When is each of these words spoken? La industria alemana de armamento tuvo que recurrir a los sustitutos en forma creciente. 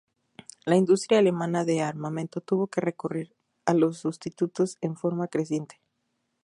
La 0.65 0.75
industria 0.77 1.19
alemana 1.19 1.63
de 1.63 1.83
armamento 1.83 2.41
tuvo 2.41 2.65
que 2.65 2.81
recurrir 2.81 3.35
a 3.67 3.75
los 3.75 3.99
sustitutos 3.99 4.79
en 4.81 4.95
forma 4.95 5.27
creciente. 5.27 5.79